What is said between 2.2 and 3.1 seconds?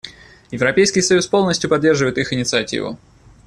инициативу.